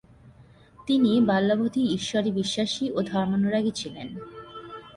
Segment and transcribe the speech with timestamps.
[0.87, 4.07] তিনি বাল্যাবধি ঈশ্বরে বিশ্বাসী ও ধর্মানুরাগী ছিলেন।